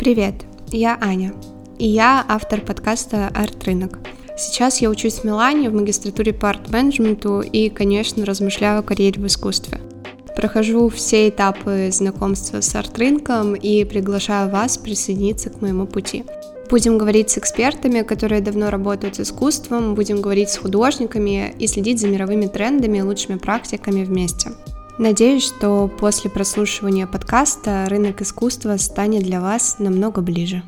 [0.00, 1.34] Привет, я Аня,
[1.78, 3.98] и я автор подкаста «Арт-рынок».
[4.34, 9.26] Сейчас я учусь в Милане в магистратуре по арт-менеджменту и, конечно, размышляю о карьере в
[9.26, 9.78] искусстве.
[10.34, 16.24] Прохожу все этапы знакомства с арт-рынком и приглашаю вас присоединиться к моему пути.
[16.70, 22.00] Будем говорить с экспертами, которые давно работают с искусством, будем говорить с художниками и следить
[22.00, 24.52] за мировыми трендами и лучшими практиками вместе.
[24.98, 30.62] Надеюсь, что после прослушивания подкаста рынок искусства станет для вас намного ближе.